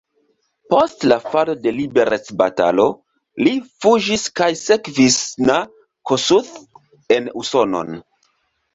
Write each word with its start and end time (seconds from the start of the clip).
Post 0.73 1.03
la 1.11 1.17
falo 1.25 1.55
de 1.65 1.73
liberecbatalo 1.79 2.87
li 3.49 3.55
fuĝis 3.85 4.27
kaj 4.43 4.51
sekvis 4.65 5.21
na 5.47 5.63
Kossuth 6.13 6.53
en 7.21 7.33
Usonon. 7.47 7.99